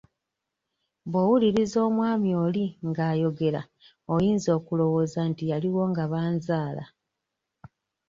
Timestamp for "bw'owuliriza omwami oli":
1.11-2.65